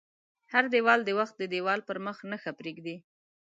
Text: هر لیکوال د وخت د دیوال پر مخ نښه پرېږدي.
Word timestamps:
هر 0.51 0.63
لیکوال 0.73 0.99
د 1.05 1.09
وخت 1.19 1.33
د 1.37 1.43
دیوال 1.53 1.79
پر 1.87 1.97
مخ 2.05 2.17
نښه 2.31 2.51
پرېږدي. 2.59 2.95